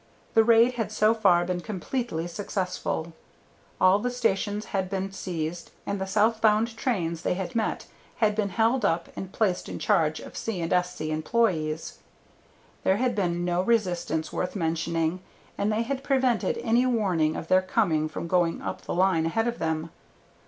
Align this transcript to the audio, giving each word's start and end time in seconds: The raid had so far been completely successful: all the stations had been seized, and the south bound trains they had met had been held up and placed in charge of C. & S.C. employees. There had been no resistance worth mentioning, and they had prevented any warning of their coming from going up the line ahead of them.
The 0.33 0.43
raid 0.43 0.71
had 0.77 0.91
so 0.91 1.13
far 1.13 1.45
been 1.45 1.59
completely 1.59 2.25
successful: 2.25 3.13
all 3.79 3.99
the 3.99 4.09
stations 4.09 4.65
had 4.73 4.89
been 4.89 5.11
seized, 5.11 5.69
and 5.85 6.01
the 6.01 6.07
south 6.07 6.41
bound 6.41 6.75
trains 6.75 7.21
they 7.21 7.35
had 7.35 7.53
met 7.55 7.85
had 8.15 8.33
been 8.35 8.49
held 8.49 8.83
up 8.83 9.09
and 9.15 9.31
placed 9.31 9.69
in 9.69 9.77
charge 9.77 10.19
of 10.19 10.35
C. 10.35 10.59
& 10.61 10.61
S.C. 10.63 11.11
employees. 11.11 11.99
There 12.83 12.97
had 12.97 13.13
been 13.13 13.45
no 13.45 13.61
resistance 13.61 14.33
worth 14.33 14.55
mentioning, 14.55 15.19
and 15.55 15.71
they 15.71 15.83
had 15.83 16.03
prevented 16.03 16.57
any 16.63 16.87
warning 16.87 17.35
of 17.35 17.47
their 17.47 17.61
coming 17.61 18.09
from 18.09 18.27
going 18.27 18.59
up 18.59 18.81
the 18.81 18.95
line 18.95 19.27
ahead 19.27 19.47
of 19.47 19.59
them. 19.59 19.91